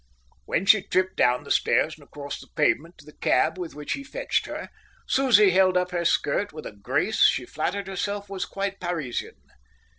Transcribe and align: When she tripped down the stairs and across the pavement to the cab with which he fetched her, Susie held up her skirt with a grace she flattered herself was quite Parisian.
When 0.45 0.65
she 0.65 0.81
tripped 0.81 1.15
down 1.15 1.43
the 1.43 1.51
stairs 1.51 1.93
and 1.93 2.03
across 2.03 2.39
the 2.39 2.47
pavement 2.55 2.97
to 2.97 3.05
the 3.05 3.13
cab 3.15 3.59
with 3.59 3.75
which 3.75 3.93
he 3.93 4.03
fetched 4.03 4.47
her, 4.47 4.69
Susie 5.07 5.51
held 5.51 5.77
up 5.77 5.91
her 5.91 6.05
skirt 6.05 6.51
with 6.51 6.65
a 6.65 6.71
grace 6.75 7.21
she 7.25 7.45
flattered 7.45 7.85
herself 7.85 8.27
was 8.27 8.45
quite 8.45 8.79
Parisian. 8.79 9.35